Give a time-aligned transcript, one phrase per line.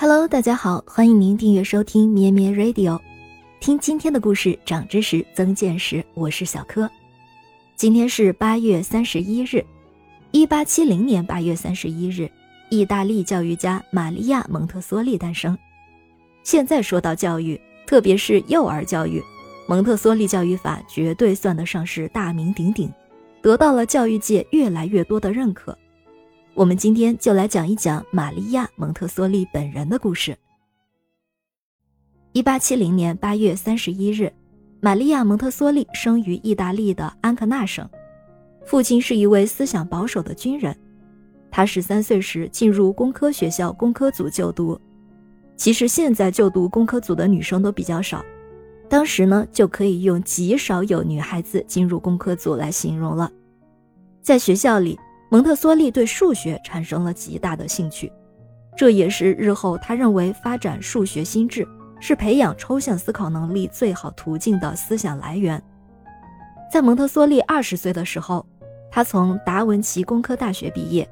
[0.00, 3.00] Hello，大家好，欢迎您订阅收听咩咩 Radio，
[3.58, 6.04] 听今天的故事，长知识，增见识。
[6.14, 6.88] 我是小柯。
[7.74, 9.66] 今天是八月三十一日，
[10.30, 12.30] 一八七零年八月三十一日，
[12.70, 15.58] 意大利教育家玛利亚·蒙特梭利诞生。
[16.44, 19.20] 现在说到教育，特别是幼儿教育，
[19.66, 22.88] 蒙特梭利教育法绝对算得上是大名鼎鼎，
[23.42, 25.76] 得到了教育界越来越多的认可。
[26.58, 30.36] 我们今天就来讲一讲玛利亚·蒙特梭利本人的故事。
[32.32, 34.32] 一八七零年八月三十一日，
[34.80, 37.88] 玛利亚·蒙特梭利生于意大利的安克纳省，
[38.66, 40.76] 父亲是一位思想保守的军人。
[41.48, 44.76] 他十三岁时进入工科学校工科组就读。
[45.54, 48.24] 其实现在就读工科组的女生都比较少，
[48.88, 53.30] 当时呢就可以用极少有女孩子进入工科组来形容了。
[54.20, 54.98] 在学校里。
[55.30, 58.10] 蒙特梭利对数学产生了极大的兴趣，
[58.74, 61.68] 这也是日后他认为发展数学心智
[62.00, 65.62] 是培养抽象思考能力最好途径的思想来源。
[66.72, 68.44] 在蒙特梭利二十岁的时候，
[68.90, 71.06] 他从达文奇工科大学毕业，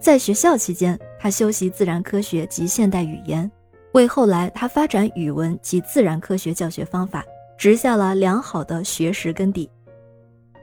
[0.00, 3.50] 在学校期间，他修习自然科学及现代语言，
[3.92, 7.24] 为后来他发展语文及自然科学教学方法
[7.56, 9.68] 植下了良好的学识根底。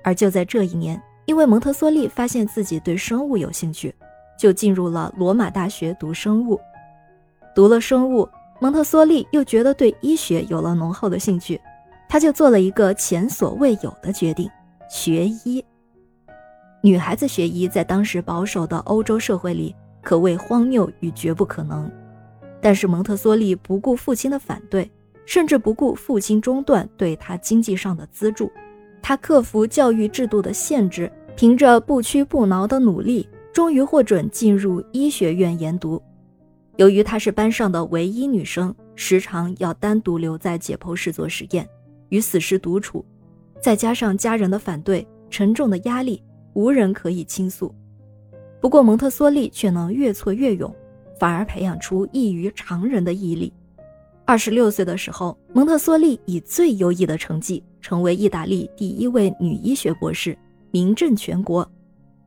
[0.02, 1.02] 而就在这一年。
[1.26, 3.94] 因为蒙特梭利发现自己对生物有兴趣，
[4.38, 6.59] 就进入了罗马大学读生物。
[7.56, 8.28] 读了生物，
[8.59, 11.59] 蒙特梭利又觉得对医学有了浓厚的兴趣，
[12.08, 14.50] 他就做了一个前所未有的决定：
[14.90, 15.64] 学医。
[16.81, 21.92] 女孩子学医在当时保守的欧洲社会里可谓荒谬与绝不可能。
[22.62, 24.92] 但是蒙特梭利不顾父亲的反对，
[25.26, 28.52] 甚至不顾父亲中断对他经济上的资助。
[29.08, 36.02] 他克服教育制度的限制，凭着不屈不挠的努力，终于获准进入医学院研读。
[36.78, 41.70] 由于她是班上的唯一女生，时常要单独留在解剖室做实验，
[42.09, 43.06] 与死尸独处，
[43.62, 46.24] 再加上家人的反对，沉重的压力，
[46.56, 47.72] 无人可以倾诉。
[48.59, 50.75] 不过蒙特梭利却能越挫越勇，
[51.19, 53.53] 反而培养出异于常人的毅力。
[54.28, 60.36] 二十六岁的时候，蒙特梭利以最优异的成绩成为意大利第一位女医学博士，
[60.72, 61.69] 名震全国。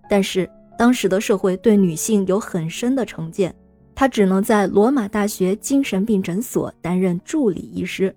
[0.09, 0.49] 但是
[0.79, 3.53] 当时的社会对女性有很深的成见，
[3.97, 8.15] 她只能在罗马大学精神病诊所担任助理医师，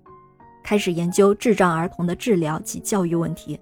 [0.62, 3.58] 开始研究智障儿童的治疗及教育问题。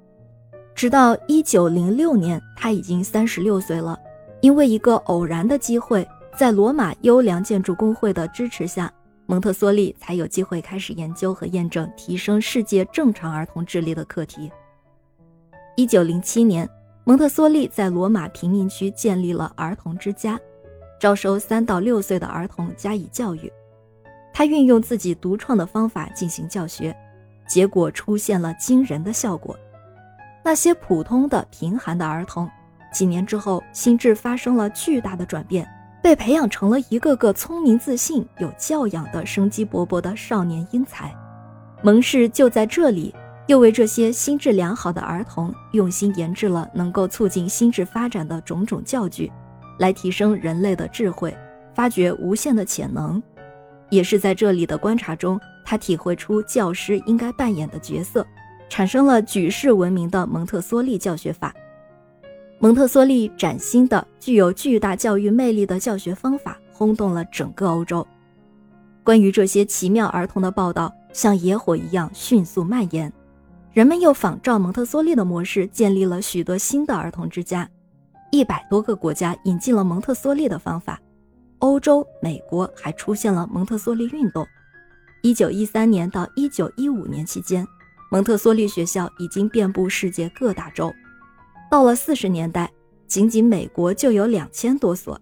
[0.75, 3.99] 直到一九零六年，她已经三十六岁了。
[4.43, 6.07] 因为一个偶然的机会，
[6.37, 8.93] 在罗马优良建筑工会的支持下。
[9.31, 14.51] 蒙特梭利才有机会开始研究和验证提升世界正常儿童智力的课题。
[15.77, 16.69] 一九零七年，
[17.05, 20.37] 蒙特梭利在罗马贫民区建立了儿童之家，
[20.99, 23.49] 招收三到六岁的儿童加以教育。
[24.33, 26.93] 他运用自己独创的方法进行教学，
[27.47, 29.57] 结果出现了惊人的效果。
[30.43, 32.51] 那些普通的贫寒的儿童，
[32.93, 35.65] 几年之后心智发生了巨大的转变。
[36.03, 41.15] 被培养成了一个个聪明、自信、有教养的生机勃勃的少年英才。
[41.83, 43.15] 蒙氏就在这里，
[43.47, 49.31] 又为这些心智良好的儿童用心研制了能够促进心智发展的种种教具，
[49.79, 51.37] 来提升人类的智慧，
[51.75, 53.23] 发掘无限的潜能。
[53.89, 58.27] 也是在这里的观察中，他体会出教师应该扮演的角色，
[58.69, 61.53] 产生了举世闻名的蒙特梭利教学法。
[62.63, 68.07] 蒙特梭利崭新的、具有巨大教育魅力的教学方法轰动了整个欧洲。
[69.03, 73.11] 关于这些奇妙儿童的报道像野火一样迅速蔓延，
[73.73, 77.67] 人们又仿照蒙特梭利的模式建立了许多新的儿童之家。
[78.31, 81.01] 一百多个国家引进了蒙特梭利的方法，
[81.61, 84.47] 欧洲、美国还出现了蒙特梭利运动。
[85.23, 87.67] 一九一三年到一九一五年期间，
[88.11, 90.93] 蒙特梭利学校已经遍布世界各大洲。
[91.71, 92.69] 到了四十年代，
[93.07, 95.19] 仅仅美国就有两千多所。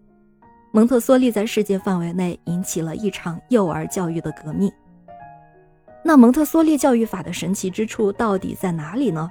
[0.72, 4.72] 蒙特梭利在世界范围内引起了一场幼儿教育的革命。
[6.02, 9.30] 那蒙特梭利教育法的神奇之处到底在哪里呢？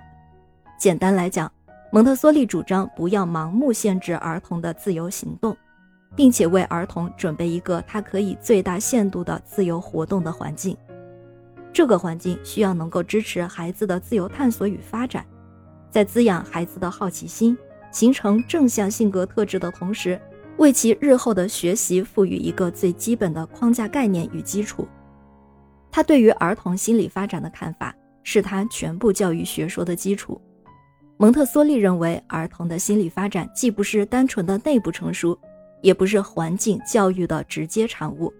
[0.77, 1.51] 简单来讲，
[1.91, 5.57] 蒙特梭利主张不要盲目限制儿童的自由行动，
[6.15, 10.77] 并且为儿童准备一个他可以最大限度的自由活动的环境。
[11.73, 15.25] 这个环境需要能够支持孩子的自由探索与发展。
[15.89, 17.57] 在滋养孩子的好奇心、
[17.91, 20.19] 形成正向性格特质的同时，
[20.57, 24.87] 为其日后的学习赋予一个最基本的框架概念与基础。
[25.91, 30.39] 他对于儿童心理发展的看法是他全部教育学说的基础。
[31.17, 35.35] 蒙特梭利认为，儿童的心理发展既不是单纯的内部成熟，
[35.81, 38.31] 也不是环境教育的直接产物，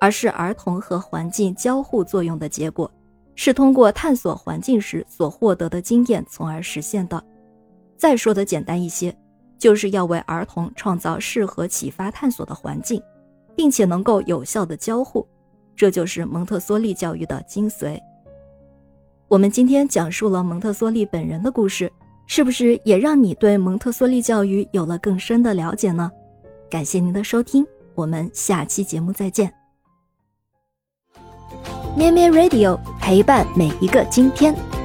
[0.00, 2.90] 而是儿童和环境交互作用的结果，
[3.40, 7.22] 是通过探索环境时所获得的经验从而实现的。
[7.96, 9.16] 再说的简单一些，
[9.56, 13.00] 就是要为儿童创造适合启发探索的环境，
[13.54, 15.24] 并且能够有效的交互，
[15.76, 17.96] 这就是蒙特梭利教育的精髓。
[19.28, 21.88] 我们今天讲述了蒙特梭利本人的故事，
[22.26, 26.10] 是不是也让你对蒙特梭利教育有了更深的了解呢？
[26.68, 27.64] 感谢您的收听，
[27.94, 29.57] 我们下期节目再见。
[31.98, 34.77] 咩咩 Radio 陪伴每一个今天。